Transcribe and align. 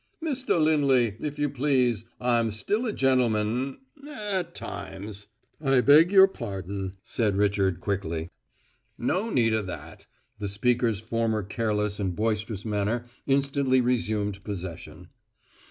"Mr. 0.19 0.59
Lindley, 0.59 1.15
if 1.19 1.37
you 1.37 1.47
please, 1.47 2.05
I 2.19 2.39
am 2.39 2.49
still 2.49 2.87
a 2.87 2.91
gentleman 2.91 3.81
at 4.09 4.55
times." 4.55 5.27
"I 5.63 5.81
beg 5.81 6.11
your 6.11 6.25
pardon," 6.27 6.93
said 7.03 7.37
Richard 7.37 7.79
quickly. 7.79 8.31
"No 8.97 9.29
need 9.29 9.53
of 9.53 9.67
that!" 9.67 10.07
The 10.39 10.47
speaker's 10.47 10.99
former 10.99 11.43
careless 11.43 11.99
and 11.99 12.15
boisterous 12.15 12.65
manner 12.65 13.05
instantly 13.27 13.79
resumed 13.79 14.43
possession. 14.43 15.09